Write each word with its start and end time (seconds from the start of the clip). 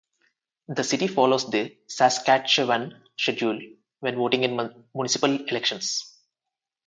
The 0.67 0.83
city 0.83 1.05
follows 1.05 1.51
the 1.51 1.77
Saskatchewan 1.85 3.03
schedule 3.19 3.59
when 3.99 4.15
voting 4.15 4.43
in 4.43 4.55
municipal 4.95 5.29
elections. 5.45 6.17